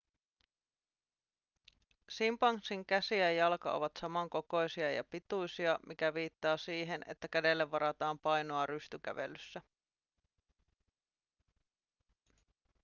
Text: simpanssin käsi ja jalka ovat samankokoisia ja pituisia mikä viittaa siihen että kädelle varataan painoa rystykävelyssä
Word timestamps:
simpanssin 2.09 2.85
käsi 2.85 3.17
ja 3.17 3.31
jalka 3.31 3.71
ovat 3.73 3.91
samankokoisia 3.99 4.91
ja 4.91 5.03
pituisia 5.03 5.79
mikä 5.87 6.13
viittaa 6.13 6.57
siihen 6.57 7.01
että 7.07 7.27
kädelle 7.27 7.71
varataan 7.71 8.19
painoa 8.19 8.65
rystykävelyssä 8.65 9.61